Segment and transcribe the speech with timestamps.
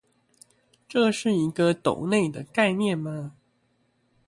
[0.89, 3.33] 這是一個斗內的概念嗎